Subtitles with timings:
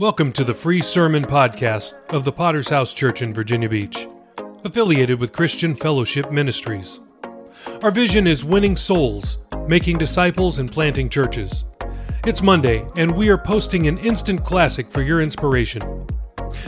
[0.00, 4.08] Welcome to the free sermon podcast of the Potter's House Church in Virginia Beach,
[4.64, 6.98] affiliated with Christian Fellowship Ministries.
[7.80, 9.38] Our vision is winning souls,
[9.68, 11.64] making disciples, and planting churches.
[12.26, 16.08] It's Monday, and we are posting an instant classic for your inspiration.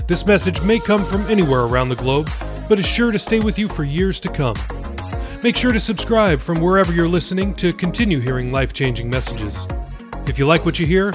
[0.06, 2.30] This message may come from anywhere around the globe,
[2.68, 4.54] but is sure to stay with you for years to come.
[5.42, 9.66] Make sure to subscribe from wherever you're listening to continue hearing life changing messages.
[10.28, 11.12] If you like what you hear,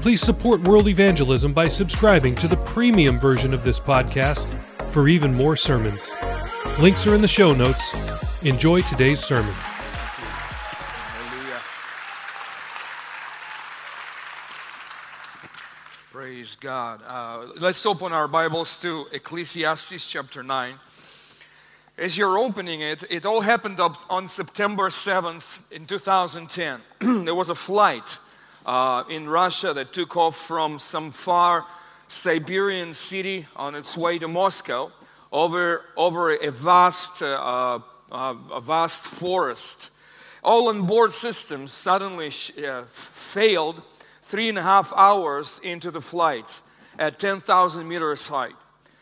[0.00, 4.46] please support world evangelism by subscribing to the premium version of this podcast
[4.90, 6.10] for even more sermons.
[6.78, 7.94] Links are in the show notes.
[8.40, 9.52] Enjoy today's sermon.
[11.12, 11.60] Hallelujah.
[16.10, 17.02] Praise God.
[17.06, 20.76] Uh, let's open our Bibles to Ecclesiastes chapter 9.
[21.98, 26.80] As you're opening it, it all happened on September 7th in 2010.
[27.26, 28.16] there was a flight
[28.66, 31.66] uh, in Russia that took off from some far
[32.08, 34.90] Siberian city on its way to Moscow
[35.32, 37.78] over, over a vast, uh,
[38.10, 39.90] uh, a vast forest.
[40.42, 42.32] All on board systems suddenly
[42.66, 43.82] uh, failed
[44.22, 46.60] three and a half hours into the flight
[46.98, 48.54] at 10,000 meters height.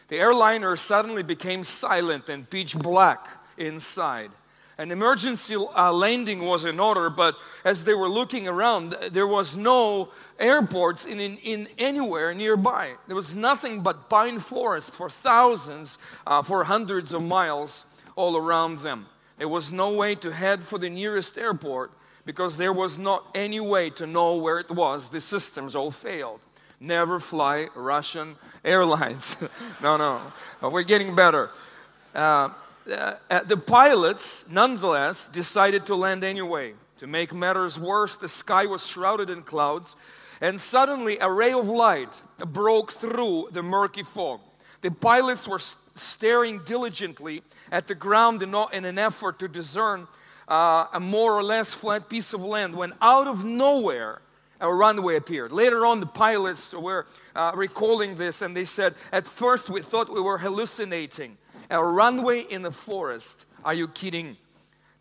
[0.09, 4.31] The airliner suddenly became silent and pitch black inside.
[4.79, 9.57] An emergency uh, landing was in order, but as they were looking around, there was
[9.57, 12.93] no airports in, in, in anywhere nearby.
[13.09, 18.79] There was nothing but pine forest for thousands, uh, for hundreds of miles all around
[18.79, 19.07] them.
[19.37, 21.91] There was no way to head for the nearest airport
[22.25, 25.09] because there was not any way to know where it was.
[25.09, 26.41] The systems all failed.
[26.79, 29.37] Never fly Russian airlines.
[29.83, 30.21] no, no,
[30.69, 31.51] we're getting better.
[32.15, 32.51] Uh,
[32.91, 36.75] uh, the pilots, nonetheless, decided to land anyway.
[36.99, 39.95] To make matters worse, the sky was shrouded in clouds,
[40.41, 44.41] and suddenly a ray of light broke through the murky fog.
[44.83, 45.61] The pilots were
[45.95, 50.07] staring diligently at the ground in, in an effort to discern
[50.47, 54.23] uh, a more or less flat piece of land when out of nowhere
[54.61, 55.53] a runway appeared.
[55.53, 60.13] Later on, the pilots were uh, recalling this and they said, At first, we thought
[60.13, 61.37] we were hallucinating
[61.71, 63.47] a runway in the forest.
[63.65, 64.37] Are you kidding?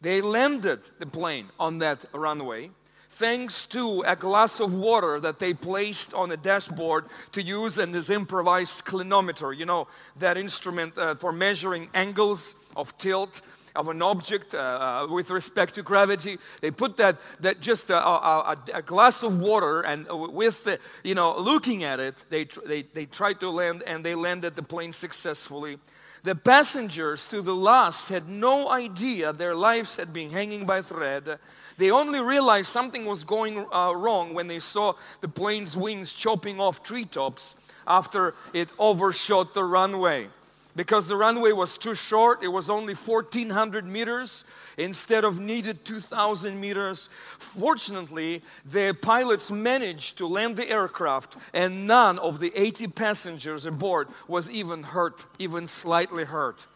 [0.02, 2.72] They landed the plane on that runway
[3.18, 7.92] thanks to a glass of water that they placed on the dashboard to use in
[7.92, 9.58] this improvised clinometer.
[9.58, 9.88] You know,
[10.20, 13.42] that instrument uh, for measuring angles of tilt
[13.76, 16.38] of an object uh, uh, with respect to gravity.
[16.62, 21.14] They put that, that just a, a, a glass of water, and with the, you
[21.14, 24.94] know, looking at it, they, they, they tried to land and they landed the plane
[24.94, 25.78] successfully.
[26.28, 31.40] The passengers to the last had no idea their lives had been hanging by thread.
[31.78, 36.60] They only realized something was going uh, wrong when they saw the plane's wings chopping
[36.60, 37.56] off treetops
[37.88, 40.28] after it overshot the runway.
[40.76, 44.44] Because the runway was too short, it was only 1,400 meters
[44.78, 47.10] instead of needed 2,000 meters.
[47.40, 54.08] Fortunately, the pilots managed to land the aircraft, and none of the 80 passengers aboard
[54.28, 56.68] was even hurt, even slightly hurt.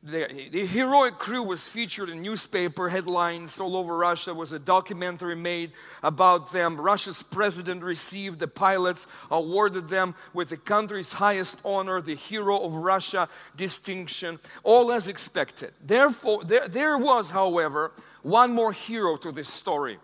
[0.00, 4.26] The, the, heroic crew was featured in newspaper headlines all over Russia.
[4.26, 5.72] There was a documentary made
[6.04, 6.80] about them.
[6.80, 12.74] Russia's president received the pilots, awarded them with the country's highest honor, the Hero of
[12.74, 15.74] Russia distinction, all as expected.
[15.84, 17.90] Therefore, there, there was, however,
[18.22, 19.98] one more hero to this story,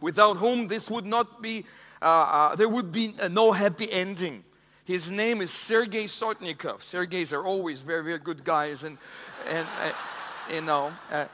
[0.00, 1.64] without whom this would not be,
[2.02, 4.42] uh, uh, there would be no happy ending.
[4.84, 6.80] His name is Sergei Sotnikov.
[6.80, 8.84] Sergeys are always very, very good guys.
[8.84, 8.98] And,
[9.48, 9.92] and uh,
[10.52, 11.24] you know, uh,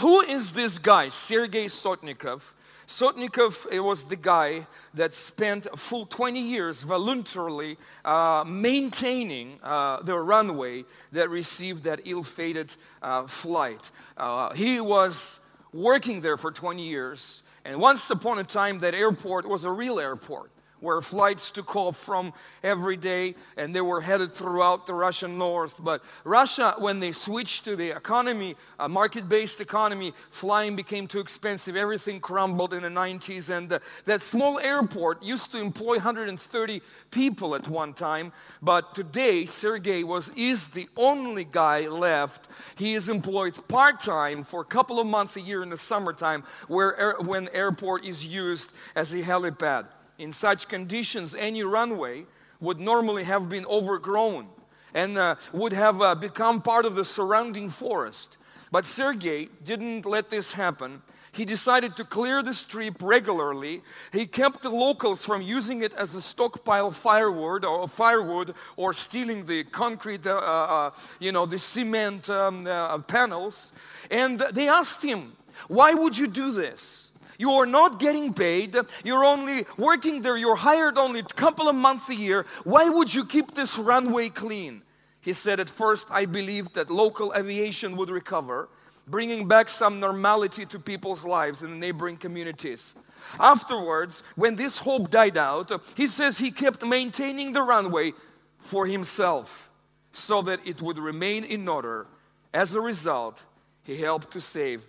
[0.00, 2.40] who is this guy, Sergei Sotnikov?
[2.88, 10.02] Sotnikov it was the guy that spent a full 20 years voluntarily uh, maintaining uh,
[10.02, 13.92] the runway that received that ill fated uh, flight.
[14.16, 15.38] Uh, he was
[15.72, 20.00] working there for 20 years, and once upon a time, that airport was a real
[20.00, 20.50] airport
[20.84, 22.32] where flights took off from
[22.62, 25.82] every day and they were headed throughout the Russian north.
[25.82, 31.20] But Russia, when they switched to the economy, a market based economy, flying became too
[31.20, 31.74] expensive.
[31.74, 33.48] Everything crumbled in the 90s.
[33.48, 38.32] And uh, that small airport used to employ 130 people at one time.
[38.60, 42.46] But today, Sergei was, is the only guy left.
[42.76, 46.44] He is employed part time for a couple of months a year in the summertime,
[46.68, 49.86] where, when airport is used as a helipad.
[50.18, 52.26] In such conditions, any runway
[52.60, 54.48] would normally have been overgrown
[54.94, 58.38] and uh, would have uh, become part of the surrounding forest.
[58.70, 61.02] But Sergei didn't let this happen.
[61.32, 63.82] He decided to clear the strip regularly.
[64.12, 69.44] He kept the locals from using it as a stockpile firewood or firewood or stealing
[69.44, 73.72] the concrete, uh, uh, you know, the cement um, uh, panels.
[74.12, 75.32] And they asked him,
[75.66, 78.76] "Why would you do this?" You are not getting paid.
[79.04, 80.36] You're only working there.
[80.36, 82.46] You're hired only a couple of months a year.
[82.64, 84.82] Why would you keep this runway clean?
[85.20, 88.68] He said, At first, I believed that local aviation would recover,
[89.06, 92.94] bringing back some normality to people's lives in the neighboring communities.
[93.40, 98.12] Afterwards, when this hope died out, he says he kept maintaining the runway
[98.58, 99.70] for himself
[100.12, 102.06] so that it would remain in order.
[102.52, 103.42] As a result,
[103.82, 104.82] he helped to save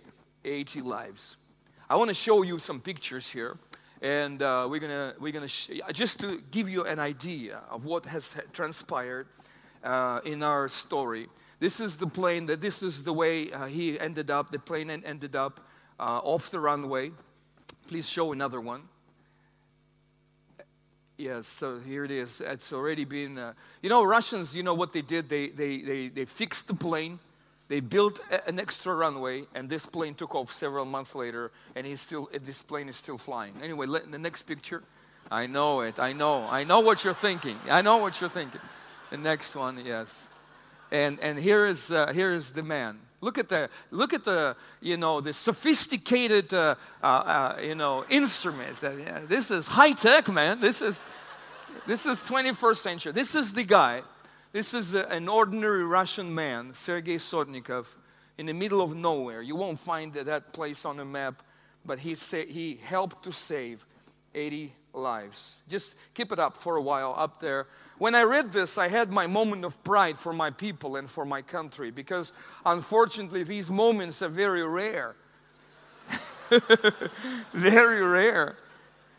[0.44, 1.36] 80 lives.
[1.88, 3.56] I want to show you some pictures here,
[4.02, 8.06] and uh, we're gonna we're gonna sh- just to give you an idea of what
[8.06, 9.28] has transpired
[9.84, 11.28] uh, in our story.
[11.60, 14.50] This is the plane that this is the way uh, he ended up.
[14.50, 15.60] The plane ended up
[16.00, 17.12] uh, off the runway.
[17.86, 18.82] Please show another one.
[21.16, 22.40] Yes, so here it is.
[22.40, 23.38] It's already been.
[23.38, 24.56] Uh, you know, Russians.
[24.56, 25.28] You know what they did?
[25.28, 27.20] They they they they fixed the plane
[27.68, 32.00] they built an extra runway, and this plane took off several months later, and he's
[32.00, 33.54] still, this plane is still flying.
[33.62, 34.82] Anyway, let, the next picture.
[35.30, 35.98] I know it.
[35.98, 36.46] I know.
[36.48, 37.58] I know what you're thinking.
[37.68, 38.60] I know what you're thinking.
[39.10, 40.28] The next one, yes.
[40.92, 43.00] And and here is uh, here is the man.
[43.20, 48.04] Look at the look at the you know the sophisticated uh, uh, uh you know
[48.08, 48.82] instruments.
[48.82, 50.60] Yeah, this is high tech, man.
[50.60, 51.02] This is
[51.86, 53.12] this is 21st century.
[53.12, 54.02] This is the guy
[54.56, 57.84] this is a, an ordinary Russian man, Sergei Sotnikov,
[58.38, 59.42] in the middle of nowhere.
[59.42, 61.42] You won't find that place on the map,
[61.84, 63.84] but he, sa- he helped to save
[64.34, 65.58] 80 lives.
[65.68, 67.66] Just keep it up for a while up there.
[67.98, 71.26] When I read this, I had my moment of pride for my people and for
[71.26, 72.32] my country because
[72.64, 75.16] unfortunately, these moments are very rare.
[77.52, 78.56] very rare.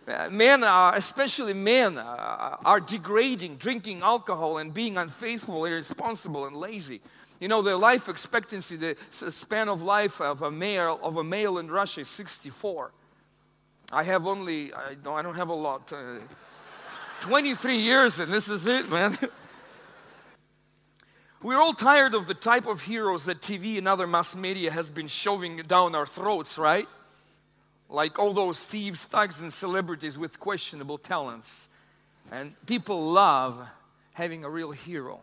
[0.08, 6.56] Uh, men, are, especially men, uh, are degrading, drinking alcohol and being unfaithful, irresponsible, and
[6.56, 7.02] lazy.
[7.42, 11.58] You know, the life expectancy, the span of life of a male of a male
[11.58, 12.92] in Russia is 64.
[13.92, 15.92] I have only, I don't, I don't have a lot.
[15.92, 16.20] Uh,
[17.22, 19.18] 23 years, and this is it, man.
[21.42, 24.90] We're all tired of the type of heroes that TV and other mass media has
[24.90, 26.88] been shoving down our throats, right?
[27.90, 31.70] Like all those thieves, thugs, and celebrities with questionable talents.
[32.32, 33.68] And people love
[34.14, 35.22] having a real hero.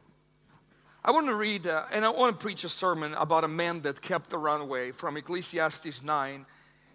[1.04, 3.82] I want to read, uh, and I want to preach a sermon about a man
[3.82, 6.46] that kept the runway from Ecclesiastes 9.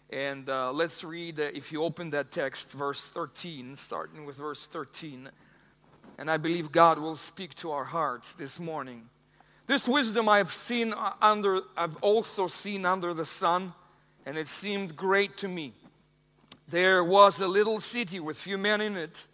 [0.10, 4.66] And uh, let's read, uh, if you open that text, verse 13, starting with verse
[4.66, 5.30] 13.
[6.18, 9.10] And I believe God will speak to our hearts this morning.
[9.68, 13.74] This wisdom I've seen uh, under, I've also seen under the sun
[14.26, 15.74] and it seemed great to me.
[16.68, 19.26] There was a little city with few men in it,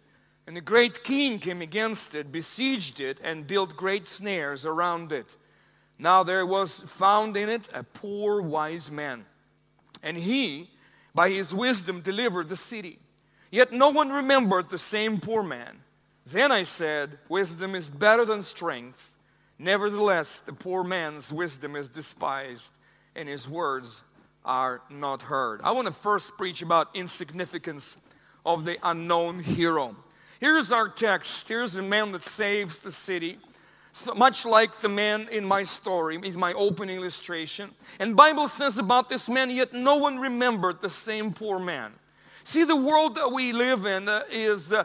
[0.46, 5.36] and a great king came against it, besieged it, and built great snares around it.
[5.98, 9.26] Now there was found in it a poor wise man,
[10.02, 10.70] and he,
[11.14, 12.98] by his wisdom, delivered the city.
[13.50, 15.78] Yet no one remembered the same poor man.
[16.26, 19.14] Then I said, Wisdom is better than strength.
[19.58, 22.76] Nevertheless, the poor man's wisdom is despised,
[23.14, 24.02] and his words
[24.46, 25.60] are not heard.
[25.62, 27.98] I want to first preach about insignificance
[28.46, 29.96] of the unknown hero.
[30.40, 31.48] Here's our text.
[31.48, 33.38] Here's a man that saves the city.
[33.92, 37.70] So much like the man in my story is my opening illustration.
[37.98, 41.92] And Bible says about this man, yet no one remembered the same poor man.
[42.44, 44.84] See, the world that we live in uh, is uh,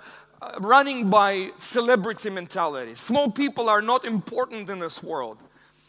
[0.59, 2.95] running by celebrity mentality.
[2.95, 5.37] Small people are not important in this world.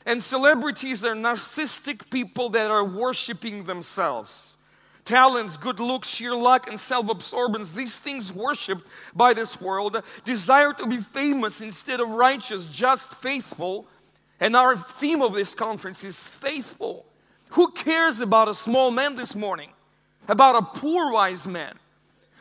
[0.04, 4.56] And celebrities are narcissistic people that are worshiping themselves.
[5.04, 10.72] Talents, good looks, sheer luck, and self absorbance, these things worshiped by this world, desire
[10.74, 13.86] to be famous instead of righteous, just, faithful.
[14.38, 17.04] And our theme of this conference is faithful.
[17.50, 19.70] Who cares about a small man this morning?
[20.28, 21.78] About a poor wise man?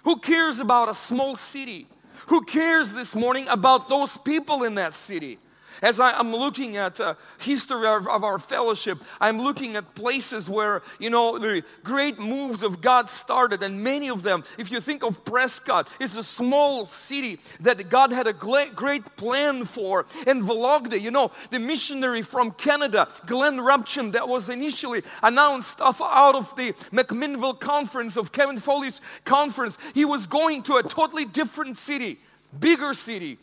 [0.03, 1.87] Who cares about a small city?
[2.27, 5.39] Who cares this morning about those people in that city?
[5.81, 10.49] As I, am looking at the history of, of, our fellowship, I'm looking at places
[10.49, 14.79] where, you know, the great moves of God started, and many of them, if you
[14.79, 20.05] think of Prescott, it's a small city that God had a great plan for.
[20.27, 26.35] And Vologda, you know, the missionary from Canada, Glenn Rupchin, that was initially announced out
[26.35, 31.77] of the McMinnville conference of Kevin Foley's conference, he was going to a totally different
[31.77, 32.19] city,
[32.59, 33.37] bigger city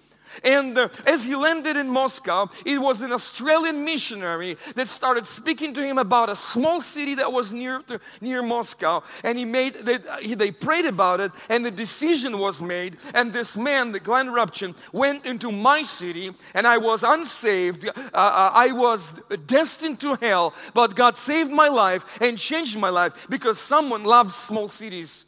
[0.44, 5.74] And uh, as he landed in Moscow, it was an Australian missionary that started speaking
[5.74, 9.02] to him about a small city that was near, to, near Moscow.
[9.24, 9.98] And he made, they,
[10.34, 12.96] they prayed about it, and the decision was made.
[13.14, 17.88] And this man, the Glenn Rupchin, went into my city, and I was unsaved.
[17.88, 19.12] Uh, uh, I was
[19.46, 24.34] destined to hell, but God saved my life and changed my life because someone loves
[24.34, 25.24] small cities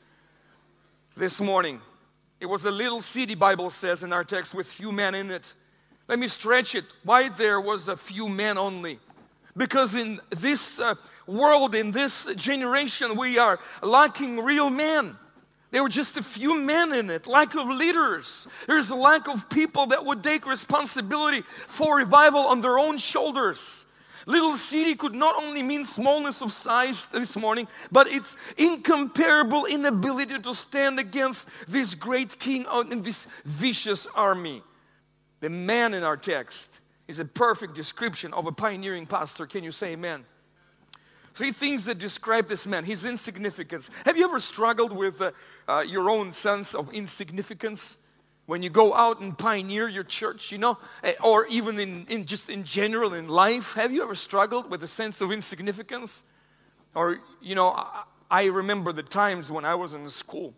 [1.16, 1.80] this morning.
[2.40, 5.52] It was a little city, Bible says in our text, with few men in it.
[6.08, 6.84] Let me stretch it.
[7.04, 8.98] Why there was a few men only?
[9.56, 10.94] Because in this uh,
[11.26, 15.16] world, in this generation, we are lacking real men.
[15.70, 18.48] There were just a few men in it, lack of leaders.
[18.66, 23.84] There's a lack of people that would take responsibility for revival on their own shoulders.
[24.26, 30.38] Little city could not only mean smallness of size this morning, but its incomparable inability
[30.38, 34.62] to stand against this great king and this vicious army.
[35.40, 39.46] The man in our text is a perfect description of a pioneering pastor.
[39.46, 40.24] Can you say amen?
[41.34, 43.88] Three things that describe this man his insignificance.
[44.04, 45.32] Have you ever struggled with uh,
[45.66, 47.96] uh, your own sense of insignificance?
[48.50, 52.26] When you go out and pioneer your church, you know, eh, or even in, in
[52.26, 56.24] just in general in life, have you ever struggled with a sense of insignificance?
[56.96, 60.52] Or, you know, I, I remember the times when I was in school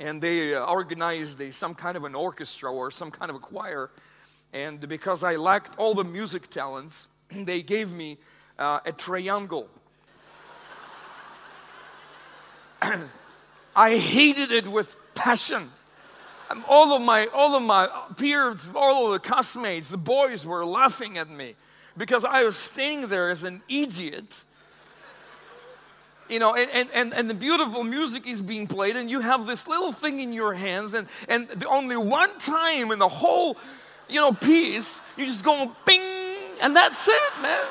[0.00, 3.40] and they uh, organized a, some kind of an orchestra or some kind of a
[3.40, 3.90] choir.
[4.54, 8.16] And because I lacked all the music talents, they gave me
[8.58, 9.68] uh, a triangle.
[13.76, 15.72] I hated it with passion
[16.68, 21.18] all of my all of my peers, all of the classmates, the boys were laughing
[21.18, 21.54] at me
[21.96, 24.44] because I was staying there as an idiot.
[26.28, 29.66] You know, and, and, and the beautiful music is being played, and you have this
[29.66, 33.56] little thing in your hands, and, and the only one time in the whole,
[34.10, 36.02] you know, piece, you just go bing,
[36.60, 37.64] and that's it, man.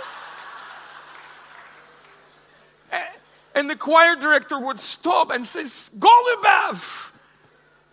[3.54, 7.12] And the choir director would stop and say, Golubev,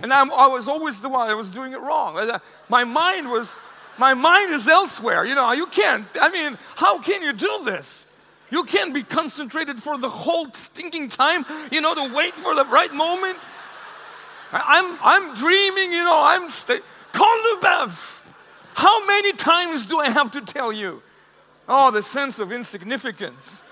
[0.00, 2.18] and I'm, i was always the one that was doing it wrong.
[2.18, 3.56] Uh, my mind was,
[3.98, 5.24] my mind is elsewhere.
[5.24, 8.06] You know, you can't, I mean, how can you do this?
[8.50, 12.64] You can't be concentrated for the whole thinking time, you know, to wait for the
[12.64, 13.38] right moment.
[14.52, 16.82] I'm, I'm dreaming, you know, I'm, st-
[17.12, 18.20] Golubev.
[18.74, 21.02] How many times do I have to tell you?
[21.68, 23.62] Oh, the sense of insignificance.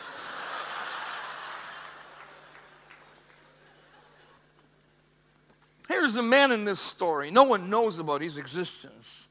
[5.93, 7.31] Here's a man in this story.
[7.31, 9.27] No one knows about his existence.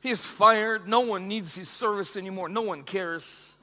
[0.00, 0.88] He is fired.
[0.88, 2.48] No one needs his service anymore.
[2.48, 3.54] No one cares.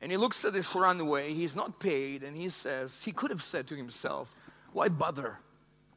[0.00, 1.34] And he looks at this runway.
[1.34, 2.22] He's not paid.
[2.22, 4.32] And he says, he could have said to himself,
[4.72, 5.38] Why bother?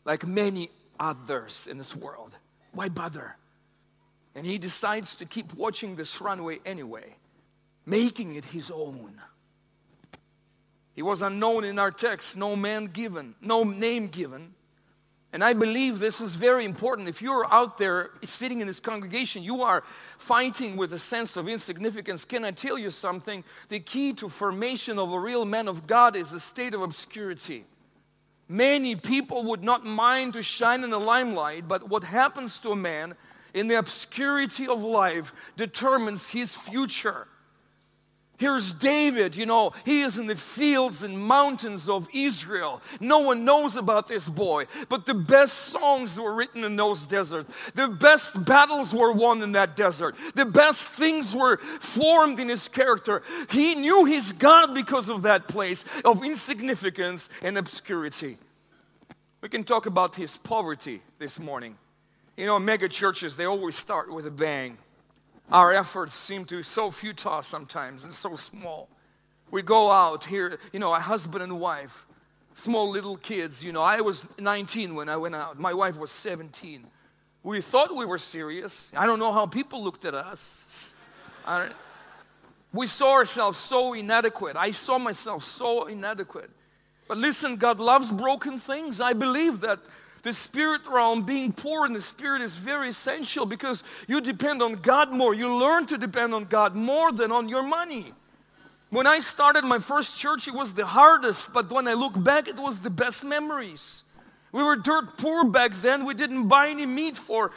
[0.04, 2.34] Like many others in this world.
[2.74, 3.38] Why bother?
[4.36, 7.16] And he decides to keep watching this runway anyway,
[7.86, 9.22] making it his own.
[10.96, 14.54] He was unknown in our text, no man given, no name given.
[15.34, 17.10] And I believe this is very important.
[17.10, 19.84] If you're out there sitting in this congregation, you are
[20.18, 22.24] fighting with a sense of insignificance.
[22.24, 23.44] Can I tell you something?
[23.68, 27.66] The key to formation of a real man of God is a state of obscurity.
[28.48, 32.76] Many people would not mind to shine in the limelight, but what happens to a
[32.78, 33.16] man
[33.54, 37.28] in the obscurity of life determines his future.
[38.38, 42.84] Here's David, you know, he is in the fields and mountains of Israel.
[43.00, 47.52] No one knows about this boy, but the best songs were written in those deserts.
[47.74, 50.16] The best battles were won in that desert.
[50.36, 53.24] The best things were formed in his character.
[53.50, 58.38] He knew his God because of that place of insignificance and obscurity.
[59.42, 61.76] We can talk about his poverty this morning.
[62.36, 64.78] You know, mega churches, they always start with a bang.
[65.52, 68.90] Our efforts seem to be so futile sometimes and so small.
[69.50, 72.06] We go out here, you know, a husband and wife,
[72.54, 73.64] small little kids.
[73.64, 76.86] You know, I was 19 when I went out, my wife was 17.
[77.44, 78.92] We thought we were serious.
[78.96, 80.94] I don't know how people looked at us.
[82.74, 84.58] we saw ourselves so inadequate.
[84.58, 86.50] I saw myself so inadequate.
[87.08, 89.00] But listen, God loves broken things.
[89.00, 89.80] I believe that
[90.24, 94.74] the spirit realm, being poor in the spirit, is very essential because you depend on
[94.74, 95.34] God more.
[95.34, 98.14] You learn to depend on God more than on your money.
[98.90, 102.48] When I started my first church, it was the hardest, but when I look back,
[102.48, 104.04] it was the best memories.
[104.52, 106.06] We were dirt poor back then.
[106.06, 107.52] We didn't buy any meat for,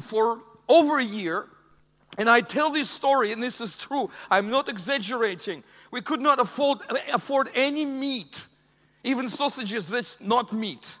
[0.00, 1.46] for over a year.
[2.18, 4.10] And I tell this story, and this is true.
[4.30, 5.64] I'm not exaggerating.
[5.90, 6.78] We could not afford,
[7.12, 8.46] afford any meat,
[9.04, 10.98] even sausages that's not meat.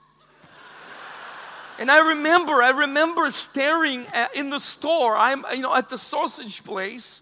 [1.78, 5.98] And I remember, I remember staring at, in the store, I'm, you know, at the
[5.98, 7.20] sausage place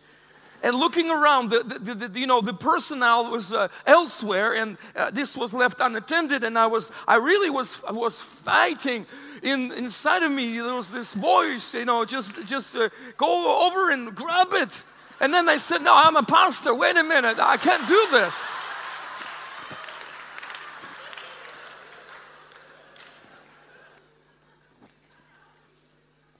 [0.63, 1.51] and looking around.
[1.51, 5.81] The, the, the you know, the personnel was uh, elsewhere, and uh, this was left
[5.81, 6.45] unattended.
[6.45, 9.07] And I was, I really was, was fighting.
[9.43, 13.91] In, inside of me, there was this voice, you know, just, just uh, go over
[13.91, 14.85] and grab it.
[15.21, 16.75] And then I said, No, I'm a pastor.
[16.75, 18.49] Wait a minute, I can't do this.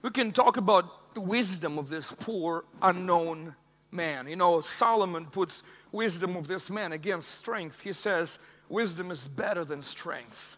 [0.05, 3.55] We can talk about the wisdom of this poor, unknown
[3.91, 4.27] man.
[4.27, 7.81] You know, Solomon puts wisdom of this man against strength.
[7.81, 8.37] He says,
[8.69, 10.57] Wisdom is better than strength.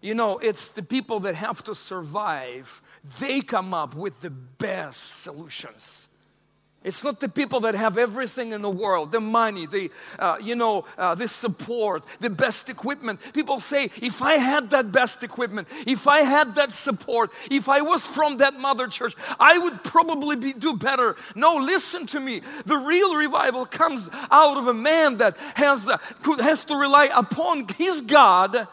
[0.00, 2.80] You know, it's the people that have to survive,
[3.20, 6.07] they come up with the best solutions.
[6.88, 10.56] It's not the people that have everything in the world, the money, the, uh, you
[10.56, 13.20] know, uh, the support, the best equipment.
[13.34, 17.82] People say, if I had that best equipment, if I had that support, if I
[17.82, 21.16] was from that mother church, I would probably be, do better.
[21.34, 22.40] No, listen to me.
[22.64, 25.98] The real revival comes out of a man that has, uh,
[26.40, 28.66] has to rely upon his God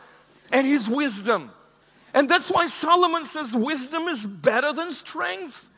[0.53, 1.51] and his wisdom.
[2.13, 5.69] And that's why Solomon says wisdom is better than strength.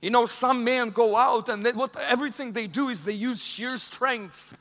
[0.00, 3.42] You know, some men go out and they, what, everything they do is they use
[3.42, 4.56] sheer strength.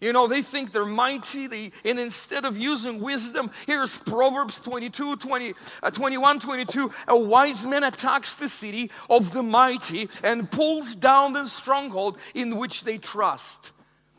[0.00, 5.16] You know, they think they're mighty, they, and instead of using wisdom, here's Proverbs 22,
[5.16, 6.92] 20, uh, 21, 22.
[7.08, 12.56] A wise man attacks the city of the mighty and pulls down the stronghold in
[12.56, 13.72] which they trust.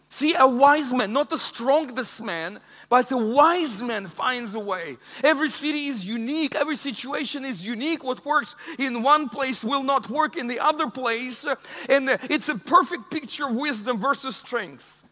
[0.09, 2.61] See, a wise man, not the strongest man,
[2.95, 4.95] but the wise man finds a way.
[5.21, 8.05] Every city is unique, every situation is unique.
[8.05, 11.45] What works in one place will not work in the other place.
[11.89, 15.03] And uh, it's a perfect picture of wisdom versus strength.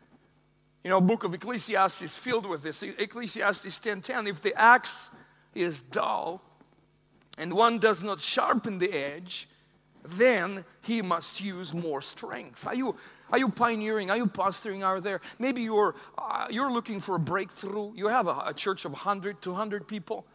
[0.86, 2.84] You know, book of Ecclesiastes filled with this.
[2.84, 5.10] Ecclesiastes 10:10, if the axe
[5.54, 6.42] is dull
[7.38, 9.50] and one does not sharpen the edge,
[10.06, 12.66] then he must use more strength.
[12.66, 12.96] Are you
[13.34, 14.12] are you pioneering?
[14.12, 15.20] Are you pastoring out there?
[15.40, 17.92] Maybe you're, uh, you're looking for a breakthrough.
[17.96, 20.28] You have a, a church of 100, 200 people.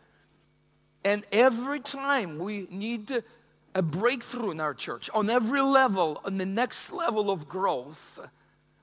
[1.04, 3.22] And every time we need
[3.72, 8.18] a breakthrough in our church, on every level, on the next level of growth,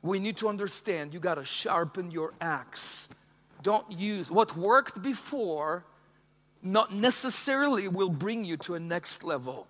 [0.02, 3.10] we need to understand you got to sharpen your axe.
[3.64, 5.84] Don't use what worked before,
[6.64, 9.68] not necessarily will bring you to a next level.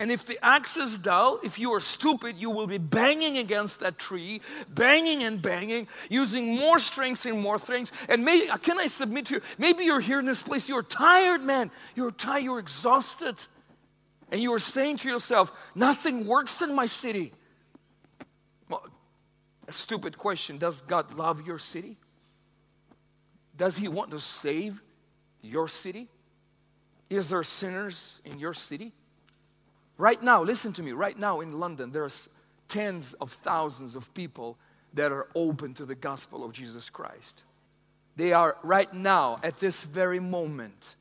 [0.00, 3.80] And if the axe is dull, if you are stupid, you will be banging against
[3.80, 7.92] that tree, banging and banging, using more strength and more strength.
[8.08, 8.26] And
[8.62, 9.40] can I submit to you?
[9.58, 11.70] Maybe you're here in this place, you're tired, man.
[11.94, 13.44] You're tired, you're exhausted.
[14.32, 17.34] And you are saying to yourself, nothing works in my city.
[18.70, 18.86] Well,
[19.68, 21.98] a stupid question Does God love your city?
[23.54, 24.80] Does He want to save
[25.42, 26.08] your city?
[27.10, 28.94] Is there sinners in your city?
[30.00, 32.30] Right now, listen to me, right now in London, there's
[32.68, 34.56] tens of thousands of people
[34.94, 37.42] that are open to the gospel of Jesus Christ.
[38.16, 40.96] They are right now, at this very moment,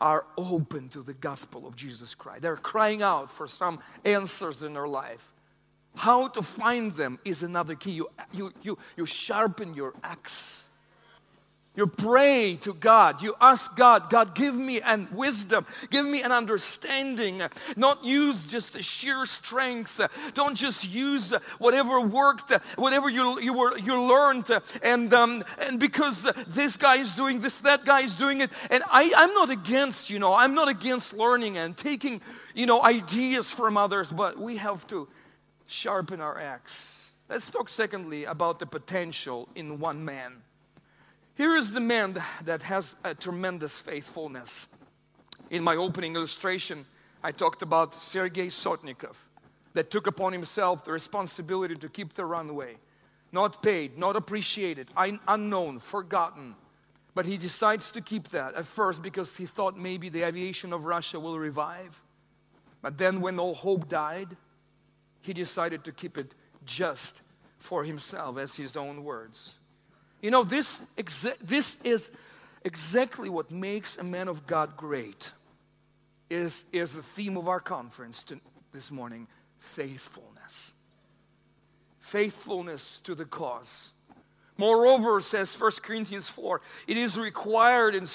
[0.00, 2.42] are open to the gospel of Jesus Christ.
[2.42, 5.26] They're crying out for some answers in their life.
[5.96, 7.90] How to find them is another key.
[7.90, 10.65] You, you, you, you sharpen your axe
[11.76, 13.22] you pray to God.
[13.22, 17.42] You ask God, God, give me an wisdom, give me an understanding.
[17.76, 20.00] Not use just sheer strength.
[20.34, 24.50] Don't just use whatever worked, whatever you you were you learned,
[24.82, 28.50] and um, and because this guy is doing this, that guy is doing it.
[28.70, 32.20] And I, I'm not against, you know, I'm not against learning and taking,
[32.54, 35.08] you know, ideas from others, but we have to
[35.66, 37.12] sharpen our axe.
[37.28, 40.42] Let's talk secondly about the potential in one man.
[41.36, 44.66] Here is the man that has a tremendous faithfulness.
[45.50, 46.86] In my opening illustration,
[47.22, 49.16] I talked about Sergei Sotnikov
[49.74, 52.76] that took upon himself the responsibility to keep the runway.
[53.32, 56.54] Not paid, not appreciated, unknown, forgotten.
[57.14, 60.86] But he decides to keep that at first because he thought maybe the aviation of
[60.86, 62.00] Russia will revive.
[62.80, 64.38] But then, when all hope died,
[65.20, 66.32] he decided to keep it
[66.64, 67.20] just
[67.58, 69.56] for himself, as his own words.
[70.20, 72.10] You know, this, exa- this is
[72.64, 75.32] exactly what makes a man of God great,
[76.30, 78.40] is, is the theme of our conference to,
[78.72, 80.72] this morning faithfulness.
[82.00, 83.90] Faithfulness to the cause.
[84.58, 88.06] Moreover, says 1 Corinthians 4, it is required in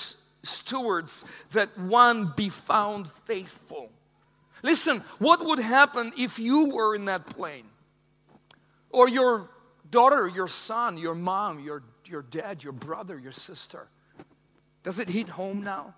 [0.44, 3.92] stewards that one be found faithful.
[4.64, 7.66] Listen, what would happen if you were in that plane?
[8.90, 9.50] Or your
[9.90, 13.88] daughter, your son, your mom, your your dad, your brother, your sister.
[14.84, 15.96] Does it hit home now?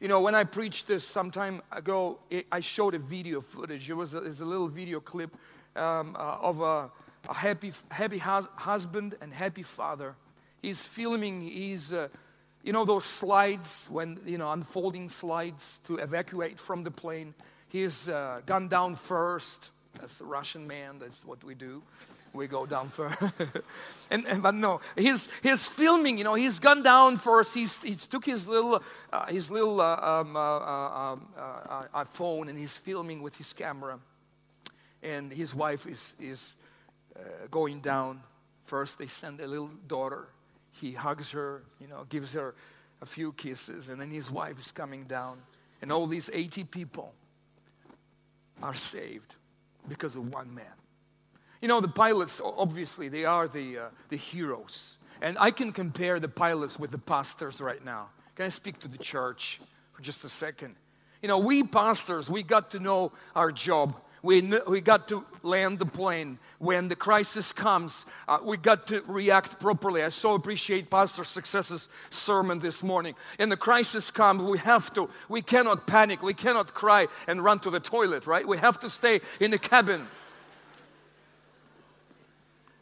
[0.00, 3.90] You know, when I preached this some time ago, it, I showed a video footage.
[3.90, 5.36] It was a, it was a little video clip
[5.76, 6.90] um, uh, of a,
[7.28, 10.14] a, happy, happy hus- husband and happy father.
[10.62, 12.08] He's filming, he's, uh,
[12.62, 17.34] you know, those slides, when, you know, unfolding slides to evacuate from the plane.
[17.68, 19.70] He's uh, gone down first.
[20.00, 21.82] That's a Russian man, that's what we do
[22.38, 23.16] we go down first.
[24.10, 27.54] and, and, but no, he's, he's filming, you know, he's gone down first.
[27.54, 32.04] He's, he took his little, uh, his little uh, um, uh, uh, um, uh, uh,
[32.04, 33.98] phone and he's filming with his camera.
[35.02, 36.56] And his wife is, is
[37.50, 38.22] going down.
[38.64, 40.28] First, they send a little daughter.
[40.72, 42.54] He hugs her, you know, gives her
[43.00, 43.88] a few kisses.
[43.88, 45.38] And then his wife is coming down.
[45.82, 47.12] And all these 80 people
[48.62, 49.34] are saved
[49.88, 50.66] because of one man.
[51.60, 54.96] You know, the pilots, obviously, they are the, uh, the heroes.
[55.20, 58.08] And I can compare the pilots with the pastors right now.
[58.36, 59.60] Can I speak to the church
[59.92, 60.76] for just a second?
[61.22, 63.96] You know, we pastors, we got to know our job.
[64.22, 66.38] We, we got to land the plane.
[66.58, 70.02] When the crisis comes, uh, we got to react properly.
[70.02, 73.14] I so appreciate Pastor Success's sermon this morning.
[73.38, 77.60] In the crisis comes, we have to, we cannot panic, we cannot cry and run
[77.60, 78.46] to the toilet, right?
[78.46, 80.08] We have to stay in the cabin.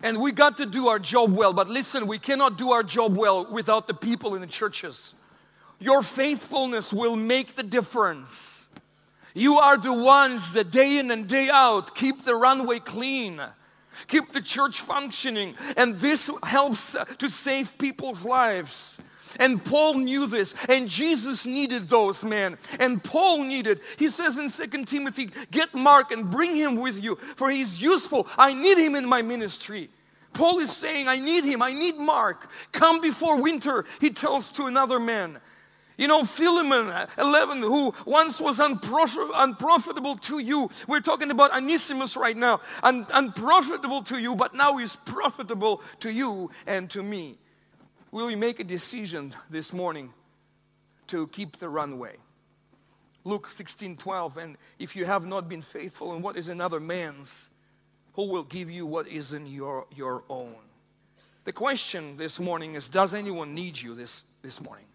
[0.03, 1.53] And we got to do our job well.
[1.53, 5.15] But listen, we cannot do our job well without the people in the churches.
[5.79, 8.69] Your faithfulness will make the difference.
[9.35, 13.43] You are the ones that day in and day out keep the runway clean,
[14.09, 18.97] keep the church functioning, and this helps to save people's lives.
[19.38, 22.59] And Paul knew this, and Jesus needed those men.
[22.81, 27.16] And Paul needed, he says in Second Timothy, get Mark and bring him with you,
[27.37, 28.29] for he's useful.
[28.38, 29.90] I need him in my ministry.
[30.33, 32.51] Paul is saying, I need him, I need Mark.
[32.72, 35.40] Come before winter, he tells to another man.
[35.96, 40.70] You know, Philemon 11, who once was unprof- unprofitable to you.
[40.87, 42.61] We're talking about Onesimus right now.
[42.83, 47.38] Un- unprofitable to you, but now he's profitable to you and to me.
[48.17, 50.11] Will you make a decision this morning
[51.09, 52.17] to keep the runway?
[53.25, 57.51] Luke 16 12, and if you have not been faithful in what is another man's,
[58.15, 60.55] who will give you what is in your, your own?
[61.45, 64.87] The question this morning is Does anyone need you this, this morning?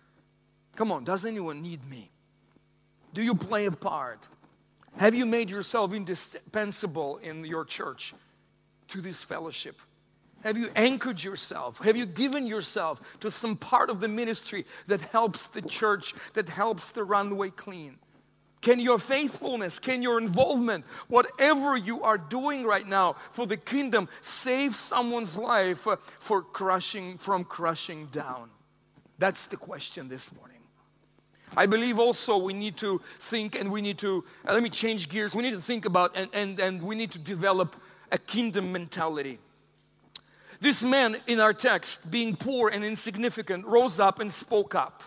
[0.76, 2.10] Come on, does anyone need me?
[3.14, 4.28] Do you play a part?
[4.98, 8.16] Have you made yourself indispensable in your church
[8.88, 9.80] to this fellowship?
[10.44, 11.80] Have you anchored yourself?
[11.80, 16.50] Have you given yourself to some part of the ministry that helps the church, that
[16.50, 17.98] helps the runway clean?
[18.62, 24.08] Can your faithfulness, can your involvement, whatever you are doing right now for the kingdom,
[24.22, 28.52] save someone's life uh, for crushing, from crushing down?
[29.18, 30.58] That's the question this morning.
[31.58, 35.10] I believe also we need to think and we need to, uh, let me change
[35.10, 37.76] gears, we need to think about and, and, and we need to develop
[38.12, 39.40] a kingdom mentality.
[40.62, 45.04] This man in our text, being poor and insignificant, rose up and spoke up.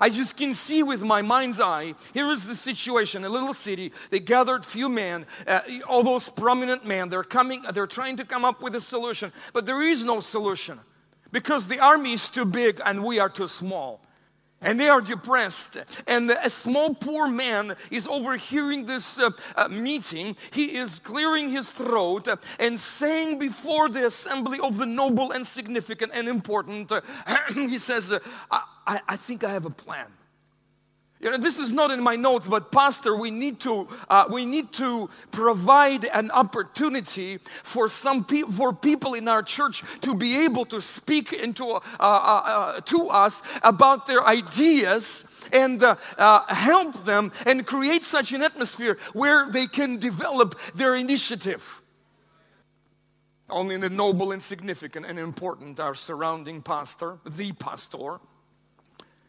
[0.00, 1.94] I just can see with my mind's eye.
[2.12, 3.92] Here is the situation: a little city.
[4.10, 7.08] They gathered few men, uh, all those prominent men.
[7.10, 7.62] They're coming.
[7.72, 10.80] They're trying to come up with a solution, but there is no solution
[11.30, 14.00] because the army is too big and we are too small
[14.62, 15.78] and they are depressed.
[16.06, 20.36] And a small poor man is overhearing this uh, uh, meeting.
[20.52, 26.12] He is clearing his throat and saying before the assembly of the noble and significant
[26.14, 26.92] and important,
[27.54, 28.18] he says, uh,
[28.86, 30.06] I, I think I have a plan.
[31.22, 34.44] You know, this is not in my notes, but Pastor, we need to uh, we
[34.44, 40.44] need to provide an opportunity for some pe- for people in our church to be
[40.44, 46.42] able to speak into uh, uh, uh to us about their ideas and uh, uh,
[46.52, 51.82] help them and create such an atmosphere where they can develop their initiative.
[53.48, 58.18] Only the noble and significant and important are surrounding pastor, the pastor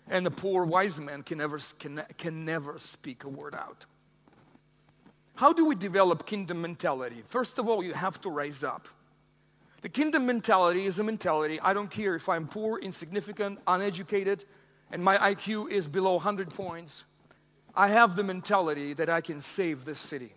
[0.09, 3.85] and the poor wise man can never, can, can never speak a word out.
[5.35, 7.23] How do we develop kingdom mentality?
[7.27, 8.87] First of all, you have to rise up.
[9.81, 14.45] The kingdom mentality is a mentality I don't care if I'm poor, insignificant, uneducated,
[14.91, 17.03] and my IQ is below 100 points.
[17.75, 20.33] I have the mentality that I can save this city.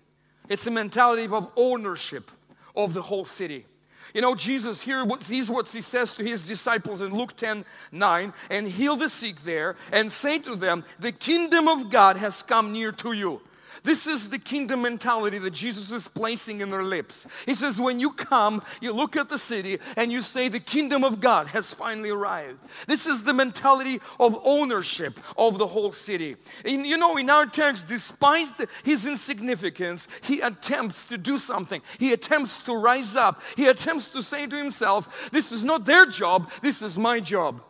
[0.49, 2.31] It's a mentality of ownership
[2.75, 3.67] of the whole city.
[4.15, 8.33] You know, Jesus here sees what he says to his disciples in Luke 10 9
[8.51, 12.73] and heal the sick there and say to them, The kingdom of God has come
[12.73, 13.41] near to you.
[13.83, 17.27] This is the kingdom mentality that Jesus is placing in their lips.
[17.45, 21.05] He says, When you come, you look at the city and you say, The kingdom
[21.05, 22.59] of God has finally arrived.
[22.87, 26.37] This is the mentality of ownership of the whole city.
[26.65, 28.53] And you know, in our text, despite
[28.85, 31.83] his insignificance, he attempts to do something.
[31.99, 33.43] He attempts to rise up.
[33.57, 37.63] He attempts to say to himself, This is not their job, this is my job.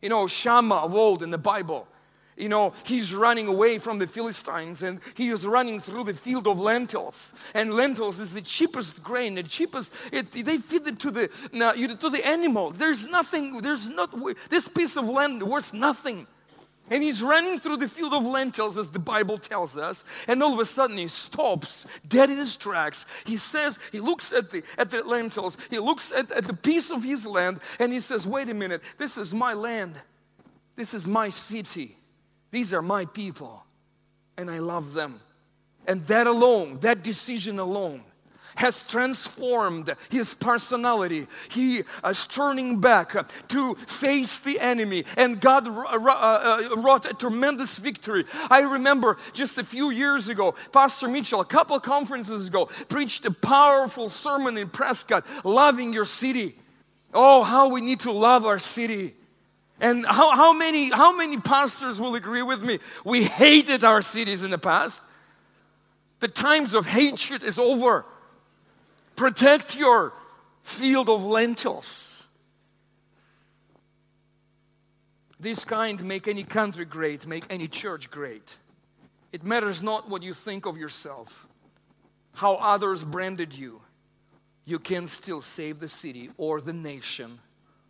[0.00, 1.86] You know, Shammah of old in the Bible
[2.42, 6.48] you know, he's running away from the Philistines and he is running through the field
[6.48, 7.32] of lentils.
[7.54, 12.10] And lentils is the cheapest grain, the cheapest, it, they feed it to the, to
[12.10, 12.72] the animal.
[12.72, 14.12] There's nothing, there's not,
[14.50, 16.26] this piece of land worth nothing.
[16.90, 20.52] And he's running through the field of lentils, as the Bible tells us, and all
[20.52, 23.06] of a sudden he stops, dead in his tracks.
[23.24, 26.90] He says, he looks at the, at the lentils, he looks at, at the piece
[26.90, 29.98] of his land, and he says, Wait a minute, this is my land,
[30.74, 31.96] this is my city.
[32.52, 33.64] These are my people,
[34.36, 35.20] and I love them.
[35.88, 38.02] And that alone, that decision alone,
[38.56, 41.26] has transformed his personality.
[41.50, 43.14] He is turning back
[43.48, 48.26] to face the enemy, and God uh, uh, wrought a tremendous victory.
[48.50, 53.24] I remember just a few years ago, Pastor Mitchell, a couple of conferences ago, preached
[53.24, 56.54] a powerful sermon in Prescott, loving your city.
[57.14, 59.14] Oh, how we need to love our city.
[59.82, 62.78] And how, how, many, how many pastors will agree with me?
[63.04, 65.02] We hated our cities in the past.
[66.20, 68.06] The times of hatred is over.
[69.16, 70.12] Protect your
[70.62, 72.22] field of lentils.
[75.40, 78.58] This kind make any country great, make any church great.
[79.32, 81.48] It matters not what you think of yourself,
[82.34, 83.80] how others branded you.
[84.64, 87.40] You can still save the city or the nation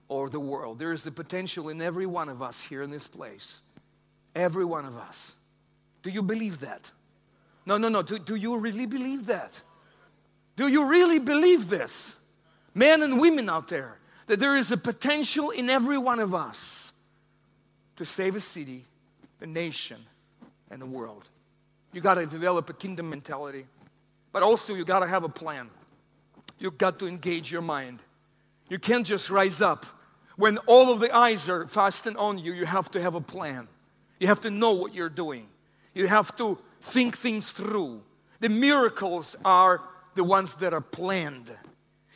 [0.08, 0.78] or the world.
[0.78, 3.60] There is the potential in every one of us here in this place.
[4.34, 5.34] Every one of us.
[6.02, 6.90] Do you believe that?
[7.64, 8.02] No, no, no.
[8.02, 9.60] Do, do you really believe that?
[10.56, 12.16] Do you really believe this?
[12.74, 16.92] Men and women out there, that there is a potential in every one of us
[17.96, 18.84] to save a city,
[19.40, 19.98] a nation,
[20.70, 21.24] and the world.
[21.92, 23.66] You got to develop a kingdom mentality,
[24.32, 25.68] but also you got to have a plan.
[26.58, 28.00] You got to engage your mind.
[28.72, 29.84] You can't just rise up
[30.36, 33.68] when all of the eyes are fastened on you, you have to have a plan.
[34.18, 35.46] You have to know what you're doing.
[35.92, 38.00] You have to think things through.
[38.40, 39.82] The miracles are
[40.14, 41.52] the ones that are planned.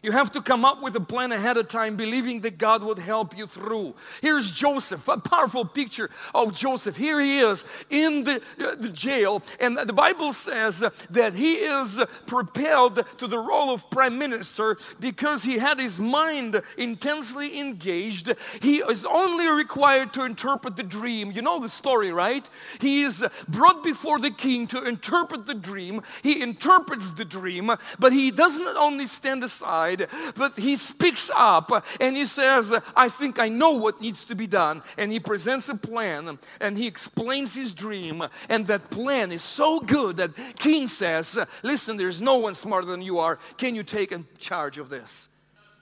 [0.07, 3.01] You have to come up with a plan ahead of time, believing that God would
[3.01, 3.97] help you through.
[4.23, 6.97] Here's Joseph, a powerful picture of Joseph.
[6.97, 12.01] Here he is in the, uh, the jail, and the Bible says that he is
[12.27, 18.33] propelled to the role of prime minister because he had his mind intensely engaged.
[18.62, 21.33] He is only required to interpret the dream.
[21.33, 22.49] You know the story, right?
[22.81, 26.03] He is brought before the king to interpret the dream.
[26.23, 29.95] He interprets the dream, but he doesn't only stand aside
[30.35, 34.46] but he speaks up and he says, I think I know what needs to be
[34.46, 34.82] done.
[34.98, 38.22] And he presents a plan and he explains his dream.
[38.48, 43.02] And that plan is so good that King says, Listen, there's no one smarter than
[43.02, 43.38] you are.
[43.56, 45.28] Can you take in charge of this?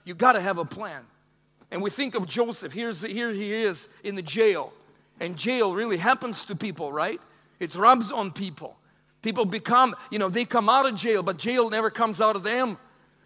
[0.03, 1.03] You got to have a plan.
[1.71, 2.73] And we think of Joseph.
[2.73, 4.71] Here's, here he is in the jail.
[5.19, 7.19] And jail really happens to people, right?
[7.59, 8.77] It rubs on people.
[9.21, 12.43] People become, you know, they come out of jail, but jail never comes out of
[12.43, 12.77] them.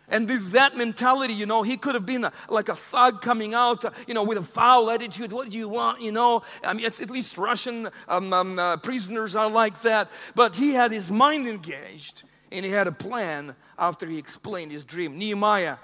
[0.09, 3.53] And with that mentality, you know, he could have been a, like a thug coming
[3.53, 5.31] out, uh, you know, with a foul attitude.
[5.31, 6.43] What do you want, you know?
[6.63, 10.09] I mean, at least Russian um, um, uh, prisoners are like that.
[10.35, 14.83] But he had his mind engaged and he had a plan after he explained his
[14.83, 15.17] dream.
[15.17, 15.77] Nehemiah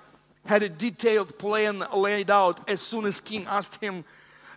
[0.45, 4.05] had a detailed plan laid out as soon as king asked him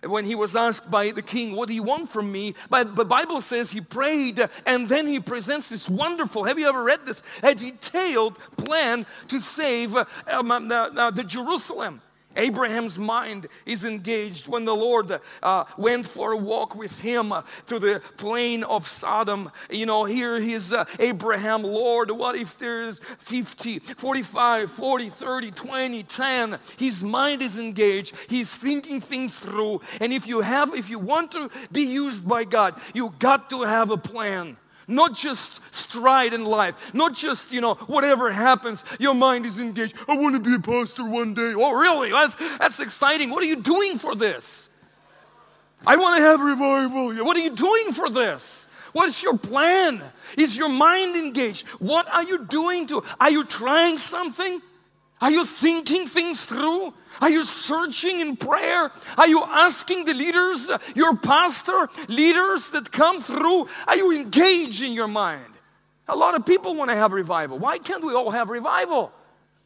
[0.03, 2.55] when he was asked by the king, What do you want from me?
[2.69, 6.83] But the Bible says he prayed and then he presents this wonderful, have you ever
[6.83, 7.21] read this?
[7.43, 12.01] A detailed plan to save um, um the, the Jerusalem.
[12.35, 17.41] Abraham's mind is engaged when the Lord uh, went for a walk with him uh,
[17.67, 19.51] to the plain of Sodom.
[19.69, 20.35] You know, here
[20.71, 26.59] uh, Abraham, Lord, what if there's 50, 45, 40, 30, 20, 10?
[26.77, 28.13] His mind is engaged.
[28.27, 29.81] He's thinking things through.
[29.99, 33.63] And if you have, if you want to be used by God, you got to
[33.63, 34.57] have a plan
[34.89, 39.95] not just stride in life, not just, you know, whatever happens, your mind is engaged.
[40.07, 41.53] I want to be a pastor one day.
[41.55, 42.09] Oh, really?
[42.11, 43.29] That's, that's exciting.
[43.29, 44.69] What are you doing for this?
[45.85, 47.13] I want to have revival.
[47.25, 48.65] What are you doing for this?
[48.91, 50.01] What's your plan?
[50.37, 51.67] Is your mind engaged?
[51.79, 53.03] What are you doing to?
[53.19, 54.61] Are you trying something?
[55.21, 56.93] Are you thinking things through?
[57.19, 58.91] Are you searching in prayer?
[59.17, 63.67] Are you asking the leaders, your pastor, leaders that come through?
[63.87, 65.53] Are you engaging your mind?
[66.07, 67.59] A lot of people want to have revival.
[67.59, 69.11] Why can't we all have revival?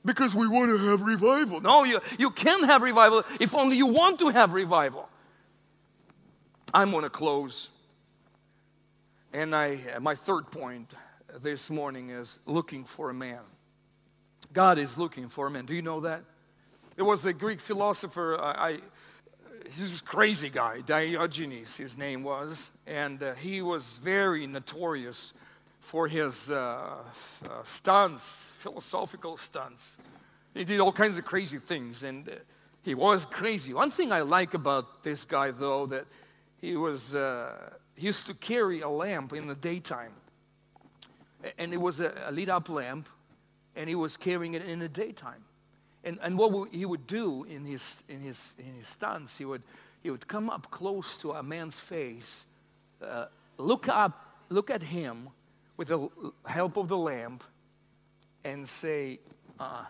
[0.04, 1.62] Because we want to have revival.
[1.62, 5.08] No, you, you can have revival if only you want to have revival.
[6.74, 7.70] I'm going to close.
[9.32, 10.92] And I, my third point
[11.42, 13.40] this morning is looking for a man.
[14.54, 15.66] God is looking for a man.
[15.66, 16.22] Do you know that?
[16.96, 18.80] There was a Greek philosopher, I, I
[19.66, 25.34] he's a crazy guy, Diogenes, his name was, and uh, he was very notorious
[25.80, 29.98] for his uh, uh, stunts, philosophical stunts.
[30.54, 32.34] He did all kinds of crazy things, and uh,
[32.84, 33.74] he was crazy.
[33.74, 36.06] One thing I like about this guy, though, that
[36.62, 37.54] he was uh,
[37.96, 40.14] he used to carry a lamp in the daytime,
[41.58, 43.10] and it was a, a lit up lamp,
[43.84, 45.44] and he was carrying it in the daytime.
[46.06, 49.62] And, and what he would do in his, in his, in his stunts, he would,
[50.02, 52.46] he would come up close to a man's face,
[53.06, 53.26] uh,
[53.58, 55.28] look up, look at him
[55.76, 56.08] with the
[56.46, 57.44] help of the lamp,
[58.46, 59.20] and say,
[59.60, 59.84] uh,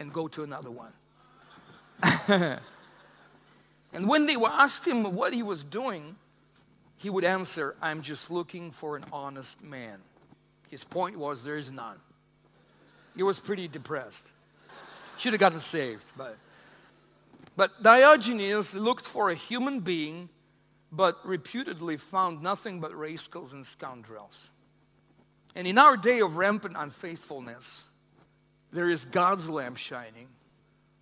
[0.00, 0.92] and go to another one.
[3.92, 6.16] and when they were asked him what he was doing,
[6.96, 10.00] he would answer, I'm just looking for an honest man.
[10.68, 12.00] His point was, there is none.
[13.16, 14.26] He was pretty depressed.
[15.18, 16.36] Should have gotten saved, but.
[17.56, 20.28] But Diogenes looked for a human being,
[20.90, 24.50] but reputedly found nothing but rascals and scoundrels.
[25.54, 27.84] And in our day of rampant unfaithfulness,
[28.72, 30.28] there is God's lamp shining.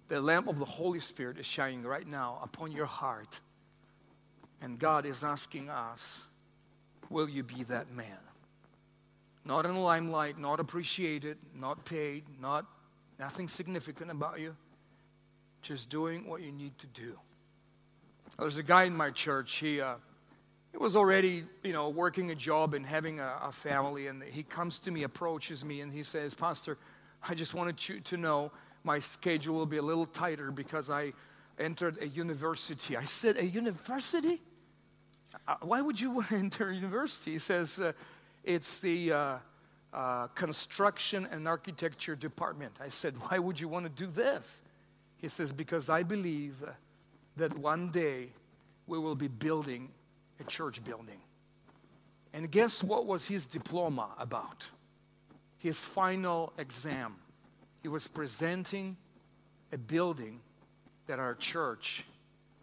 [0.08, 3.40] The lamp of the Holy Spirit is shining right now upon your heart.
[4.60, 6.24] And God is asking us,
[7.10, 8.18] Will you be that man?
[9.48, 12.66] Not in the limelight, not appreciated, not paid, not
[13.18, 14.54] Nothing significant about you.
[15.62, 17.18] Just doing what you need to do.
[18.38, 19.56] There's a guy in my church.
[19.56, 19.96] He, uh,
[20.70, 24.06] he was already, you know, working a job and having a, a family.
[24.06, 26.78] And he comes to me, approaches me, and he says, Pastor,
[27.28, 28.52] I just wanted you to know
[28.84, 31.12] my schedule will be a little tighter because I
[31.58, 32.96] entered a university.
[32.96, 34.40] I said, A university?
[35.46, 37.32] Uh, why would you want to enter a university?
[37.32, 37.92] He says, uh,
[38.48, 39.36] It's the uh,
[39.92, 42.72] uh, construction and architecture department.
[42.80, 44.62] I said, Why would you want to do this?
[45.18, 46.54] He says, Because I believe
[47.36, 48.30] that one day
[48.86, 49.90] we will be building
[50.40, 51.20] a church building.
[52.32, 54.70] And guess what was his diploma about?
[55.58, 57.16] His final exam.
[57.82, 58.96] He was presenting
[59.74, 60.40] a building
[61.06, 62.06] that our church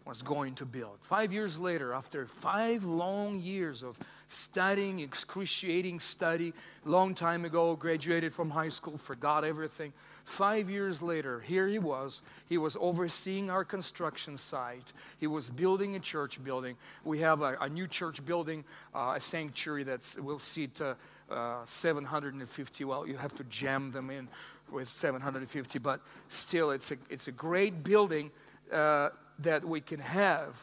[0.04, 0.98] was going to build.
[1.02, 3.96] Five years later, after five long years of
[4.26, 6.52] studying, excruciating study,
[6.84, 9.92] long time ago, graduated from high school, forgot everything.
[10.24, 12.20] Five years later, here he was.
[12.48, 14.92] He was overseeing our construction site.
[15.18, 16.76] He was building a church building.
[17.04, 20.94] We have a, a new church building, uh, a sanctuary that will seat uh,
[21.30, 22.84] uh, 750.
[22.84, 24.28] Well, you have to jam them in
[24.70, 28.30] with 750, but still, it's a, it's a great building.
[28.72, 29.10] Uh,
[29.40, 30.56] that we can have.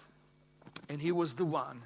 [0.89, 1.81] And he was the one.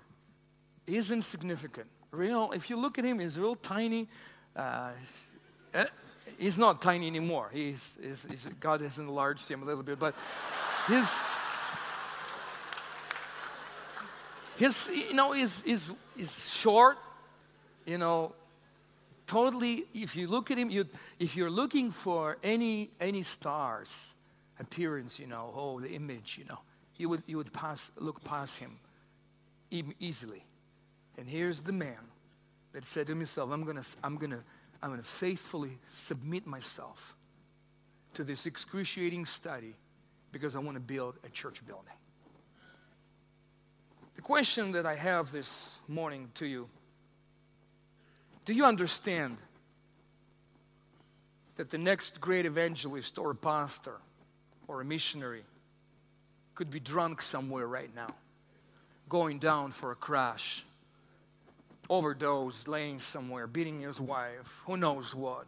[0.88, 1.88] He's insignificant.
[2.12, 4.08] Real, if you look at him, he's real tiny.
[4.56, 4.92] Uh,
[5.74, 5.86] eh,
[6.40, 7.50] he's not tiny anymore.
[7.54, 10.16] He's, he's, he's, God has enlarged him a little bit, but
[10.88, 11.20] his,
[14.56, 16.98] his you know, is is is short,
[17.86, 18.34] you know,
[19.28, 19.86] totally.
[19.94, 20.88] If you look at him, you
[21.20, 24.14] if you're looking for any any stars
[24.60, 26.60] appearance, you know, oh, the image, you know,
[26.98, 28.80] you would, you would pass, look past him
[30.00, 30.44] easily.
[31.18, 31.98] And here's the man
[32.74, 34.44] that said to himself, I'm going to I'm gonna,
[34.82, 37.16] I'm gonna faithfully submit myself
[38.14, 39.76] to this excruciating study
[40.32, 41.94] because I want to build a church building.
[44.16, 46.70] The question that I have this morning to you
[48.46, 49.38] do you understand
[51.58, 53.98] that the next great evangelist or pastor
[54.70, 55.44] or a missionary
[56.56, 58.08] could be drunk somewhere right now,
[59.10, 60.64] going down for a crash,
[61.90, 65.46] overdose, laying somewhere, beating his wife, who knows what,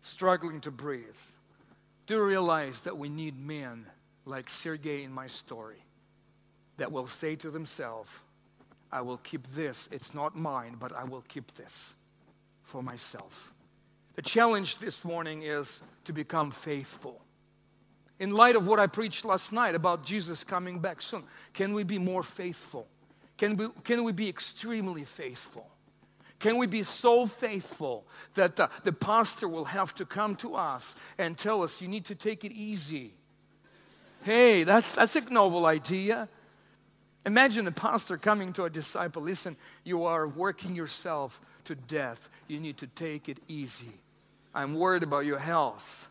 [0.00, 1.04] struggling to breathe.
[2.06, 3.86] Do realize that we need men
[4.24, 5.82] like Sergei in my story
[6.76, 8.10] that will say to themselves,
[8.90, 9.88] I will keep this.
[9.92, 11.94] It's not mine, but I will keep this
[12.62, 13.52] for myself.
[14.14, 17.20] The challenge this morning is to become faithful
[18.18, 21.22] in light of what I preached last night about Jesus coming back soon?
[21.52, 22.88] Can we be more faithful?
[23.38, 25.70] Can we, can we be extremely faithful?
[26.38, 30.94] Can we be so faithful that uh, the pastor will have to come to us
[31.16, 33.12] and tell us, you need to take it easy?
[34.22, 36.28] Hey, that's, that's a novel idea.
[37.26, 42.28] Imagine the pastor coming to a disciple, listen, you are working yourself to death.
[42.46, 43.92] You need to take it easy.
[44.54, 46.08] I'm worried about your health.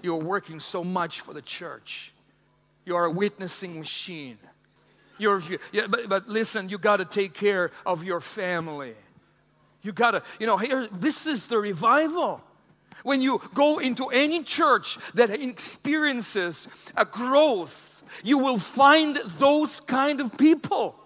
[0.00, 2.12] You're working so much for the church.
[2.84, 4.38] You are a witnessing machine.
[5.18, 5.42] You're,
[5.72, 8.94] yeah, but, but listen, you got to take care of your family.
[9.82, 12.42] You got to, you know, here, this is the revival.
[13.02, 20.20] When you go into any church that experiences a growth, you will find those kind
[20.20, 20.96] of people.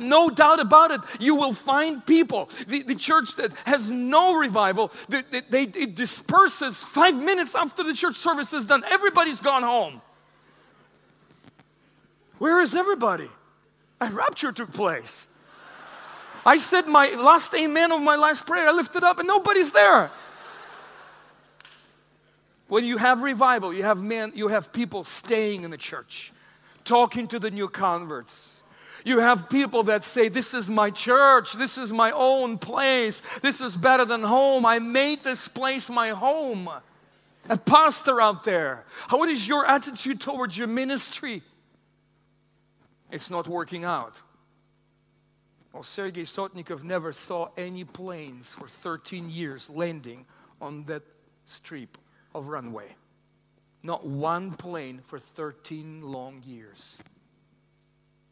[0.00, 2.48] No doubt about it, you will find people.
[2.66, 7.94] The, the church that has no revival, they, they, it disperses five minutes after the
[7.94, 8.82] church service is done.
[8.90, 10.02] Everybody's gone home.
[12.38, 13.28] Where is everybody?
[14.00, 15.26] A rapture took place.
[16.46, 18.68] I said my last amen of my last prayer.
[18.68, 20.10] I lifted up and nobody's there.
[22.68, 26.32] When you have revival, you have men, you have people staying in the church,
[26.84, 28.56] talking to the new converts.
[29.04, 33.60] You have people that say, This is my church, this is my own place, this
[33.60, 34.64] is better than home.
[34.64, 36.70] I made this place my home.
[37.50, 38.84] A pastor out there.
[39.10, 41.42] What is your attitude towards your ministry?
[43.10, 44.14] It's not working out.
[45.72, 50.24] Well, Sergei Sotnikov never saw any planes for 13 years landing
[50.60, 51.02] on that
[51.46, 51.98] strip
[52.34, 52.94] of runway.
[53.82, 56.98] Not one plane for 13 long years.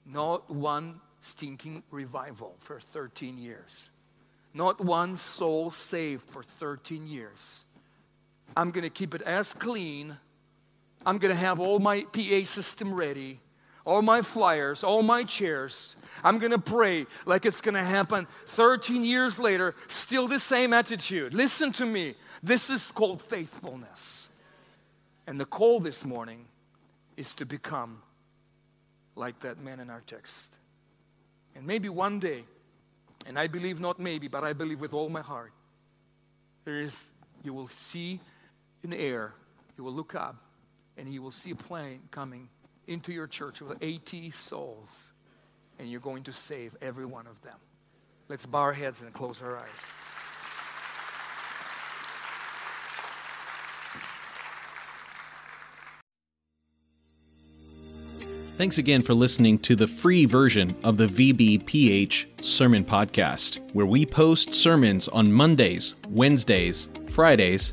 [0.06, 3.90] Not one stinking revival for 13 years.
[4.54, 7.64] Not one soul saved for 13 years.
[8.56, 10.16] I'm going to keep it as clean.
[11.04, 13.40] I'm going to have all my PA system ready,
[13.84, 15.96] all my flyers, all my chairs.
[16.22, 21.34] I'm to pray like it's to happen 13 years later, still the same attitude.
[21.34, 22.14] Listen to me.
[22.42, 24.28] This is called faithfulness.
[25.26, 26.46] And the call this morning
[27.16, 28.02] is to become
[29.14, 30.54] like that man in our text.
[31.54, 32.44] And maybe one day,
[33.26, 35.52] and I believe not maybe, but I believe with all my heart,
[36.64, 37.10] there is,
[37.44, 38.20] you will see
[38.82, 39.34] in the air,
[39.76, 40.36] you will look up,
[40.96, 42.48] and you will see a plane coming
[42.86, 45.12] into your church with 80 souls,
[45.78, 47.58] and you're going to save every one of them.
[48.28, 49.68] Let's bow our heads and close our eyes.
[58.58, 64.06] Thanks again for listening to the free version of the VBPH Sermon Podcast, where we
[64.06, 67.72] post sermons on Mondays, Wednesdays, Fridays,